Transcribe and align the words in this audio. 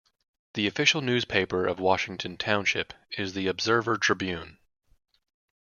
The 0.55 0.65
official 0.65 1.01
newspaper 1.01 1.67
of 1.67 1.79
Washington 1.79 2.35
Township 2.35 2.91
is 3.19 3.33
The 3.35 3.45
Observer-Tribune. 3.45 4.57